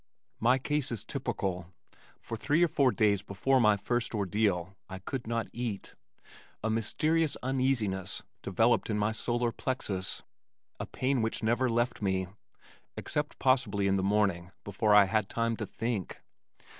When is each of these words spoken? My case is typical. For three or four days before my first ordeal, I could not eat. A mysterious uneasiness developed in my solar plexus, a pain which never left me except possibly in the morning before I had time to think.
My 0.39 0.57
case 0.57 0.91
is 0.91 1.03
typical. 1.03 1.67
For 2.19 2.35
three 2.35 2.63
or 2.63 2.67
four 2.67 2.91
days 2.91 3.21
before 3.21 3.59
my 3.59 3.77
first 3.77 4.15
ordeal, 4.15 4.75
I 4.89 4.97
could 4.97 5.27
not 5.27 5.45
eat. 5.53 5.93
A 6.63 6.71
mysterious 6.71 7.37
uneasiness 7.43 8.23
developed 8.41 8.89
in 8.89 8.97
my 8.97 9.11
solar 9.11 9.51
plexus, 9.51 10.23
a 10.79 10.87
pain 10.87 11.21
which 11.21 11.43
never 11.43 11.69
left 11.69 12.01
me 12.01 12.25
except 12.97 13.37
possibly 13.37 13.85
in 13.85 13.95
the 13.97 14.01
morning 14.01 14.49
before 14.63 14.95
I 14.95 15.03
had 15.05 15.29
time 15.29 15.55
to 15.57 15.67
think. 15.67 16.19